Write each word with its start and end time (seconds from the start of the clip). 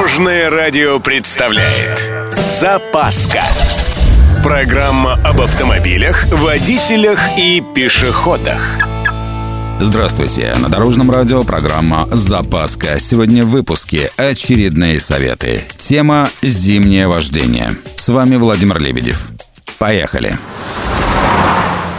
Дорожное 0.00 0.48
радио 0.48 0.98
представляет 0.98 2.08
Запаска 2.32 3.42
Программа 4.42 5.12
об 5.22 5.42
автомобилях, 5.42 6.24
водителях 6.32 7.20
и 7.36 7.62
пешеходах 7.74 8.78
Здравствуйте! 9.78 10.54
На 10.56 10.70
Дорожном 10.70 11.10
радио 11.10 11.42
программа 11.42 12.08
«Запаска». 12.12 12.98
Сегодня 12.98 13.44
в 13.44 13.50
выпуске 13.50 14.10
очередные 14.16 15.00
советы. 15.00 15.64
Тема 15.76 16.30
«Зимнее 16.40 17.06
вождение». 17.06 17.72
С 17.96 18.08
вами 18.08 18.36
Владимир 18.36 18.78
Лебедев. 18.78 19.28
Поехали! 19.78 20.38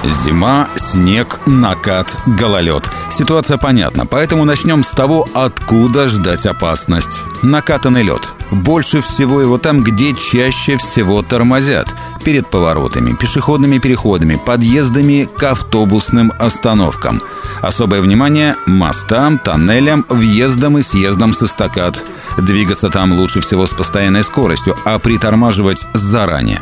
Зима, 0.04 0.68
снег, 0.76 1.40
накат, 1.46 2.18
гололед. 2.26 2.90
Ситуация 3.12 3.58
понятна, 3.58 4.06
поэтому 4.08 4.46
начнем 4.46 4.84
с 4.84 4.92
того, 4.92 5.28
откуда 5.34 6.08
ждать 6.08 6.48
опасность. 6.48 7.22
Накатанный 7.44 8.02
лед. 8.02 8.34
Больше 8.50 9.02
всего 9.02 9.42
его 9.42 9.60
там, 9.60 9.84
где 9.84 10.14
чаще 10.16 10.78
всего 10.78 11.22
тормозят. 11.22 11.94
Перед 12.24 12.48
поворотами, 12.48 13.14
пешеходными 13.14 13.78
переходами, 13.78 14.40
подъездами 14.44 15.30
к 15.38 15.44
автобусным 15.44 16.34
остановкам. 16.40 17.22
Особое 17.62 18.02
внимание– 18.02 18.56
мостам, 18.66 19.38
тоннелям, 19.38 20.04
въездам 20.10 20.80
и 20.80 20.82
съездам 20.82 21.34
с 21.34 21.44
эстакад. 21.44 22.04
Двигаться 22.38 22.90
там 22.90 23.14
лучше 23.14 23.40
всего 23.42 23.68
с 23.68 23.74
постоянной 23.74 24.24
скоростью, 24.24 24.76
а 24.84 24.98
притормаживать 24.98 25.86
заранее. 25.94 26.62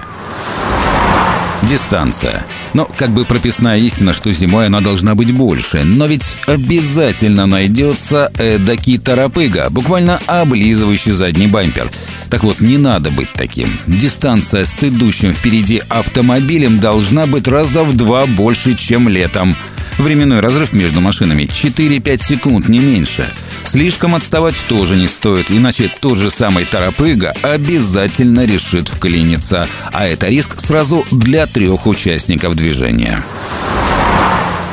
Дистанция. 1.63 2.45
Ну, 2.73 2.88
как 2.95 3.12
бы 3.12 3.26
прописная 3.26 3.77
истина, 3.80 4.13
что 4.13 4.31
зимой 4.31 4.67
она 4.67 4.80
должна 4.80 5.16
быть 5.16 5.31
больше. 5.31 5.84
Но 5.84 6.05
ведь 6.05 6.36
обязательно 6.48 7.45
найдется 7.45 8.31
эдакий 8.38 8.98
торопыга, 8.98 9.67
буквально 9.70 10.20
облизывающий 10.27 11.12
задний 11.12 11.48
бампер. 11.48 11.91
Так 12.30 12.44
вот, 12.44 12.62
не 12.62 12.77
надо 12.77 13.12
быть 13.12 13.34
таким. 13.34 13.67
Дистанция 13.88 14.66
с 14.66 14.83
идущим 14.83 15.33
впереди 15.33 15.81
автомобилем 15.89 16.80
должна 16.80 17.25
быть 17.25 17.48
раза 17.48 17.83
в 17.83 17.95
два 17.95 18.26
больше, 18.26 18.76
чем 18.76 19.09
летом. 19.09 19.55
Временной 20.00 20.39
разрыв 20.39 20.72
между 20.72 21.02
машинами 21.02 21.44
4-5 21.44 22.23
секунд, 22.23 22.69
не 22.69 22.80
меньше. 22.80 23.25
Слишком 23.66 24.16
отставать 24.16 24.55
тоже 24.67 24.95
не 24.95 25.09
стоит, 25.09 25.52
иначе 25.52 25.92
тот 26.00 26.17
же 26.17 26.31
самый 26.31 26.64
Тарапыга 26.64 27.33
обязательно 27.42 28.45
решит 28.45 28.88
вклиниться. 28.88 29.67
А 29.92 30.08
это 30.08 30.27
риск 30.27 30.61
сразу 30.61 31.05
для 31.11 31.45
трех 31.47 31.86
участников 31.86 32.55
движения. 32.55 33.25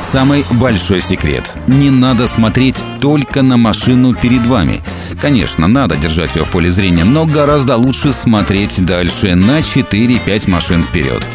Самый 0.01 0.45
большой 0.51 1.01
секрет. 1.01 1.57
Не 1.67 1.89
надо 1.89 2.29
смотреть 2.29 2.77
только 3.01 3.41
на 3.41 3.57
машину 3.57 4.15
перед 4.15 4.45
вами. 4.45 4.81
Конечно, 5.19 5.67
надо 5.67 5.97
держать 5.97 6.37
ее 6.37 6.45
в 6.45 6.49
поле 6.49 6.71
зрения, 6.71 7.03
но 7.03 7.25
гораздо 7.25 7.75
лучше 7.75 8.13
смотреть 8.13 8.85
дальше 8.85 9.35
на 9.35 9.59
4-5 9.59 10.49
машин 10.49 10.83
вперед. 10.83 11.27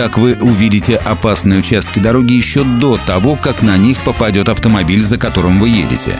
Так 0.00 0.16
вы 0.16 0.34
увидите 0.40 0.96
опасные 0.96 1.60
участки 1.60 1.98
дороги 1.98 2.32
еще 2.32 2.64
до 2.64 2.96
того, 2.96 3.36
как 3.36 3.60
на 3.60 3.76
них 3.76 4.02
попадет 4.02 4.48
автомобиль, 4.48 5.02
за 5.02 5.18
которым 5.18 5.60
вы 5.60 5.68
едете. 5.68 6.18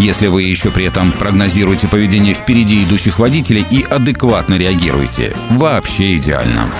Если 0.00 0.26
вы 0.26 0.42
еще 0.42 0.72
при 0.72 0.86
этом 0.86 1.12
прогнозируете 1.12 1.86
поведение 1.86 2.34
впереди 2.34 2.82
идущих 2.82 3.20
водителей 3.20 3.64
и 3.70 3.84
адекватно 3.84 4.54
реагируете, 4.54 5.36
вообще 5.48 6.16
идеально. 6.16 6.72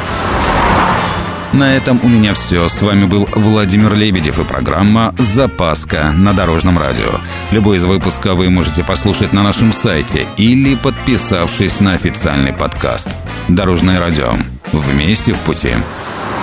На 1.52 1.76
этом 1.76 2.00
у 2.02 2.08
меня 2.08 2.34
все. 2.34 2.68
С 2.68 2.82
вами 2.82 3.04
был 3.04 3.28
Владимир 3.32 3.94
Лебедев 3.94 4.40
и 4.40 4.44
программа 4.44 5.14
«Запаска» 5.18 6.10
на 6.16 6.32
Дорожном 6.32 6.80
радио. 6.80 7.20
Любой 7.52 7.76
из 7.76 7.84
выпусков 7.84 8.38
вы 8.38 8.50
можете 8.50 8.82
послушать 8.82 9.32
на 9.32 9.44
нашем 9.44 9.72
сайте 9.72 10.26
или 10.36 10.74
подписавшись 10.74 11.78
на 11.78 11.92
официальный 11.92 12.52
подкаст. 12.52 13.16
Дорожное 13.46 14.00
радио. 14.00 14.32
Вместе 14.72 15.32
в 15.32 15.38
пути. 15.40 15.74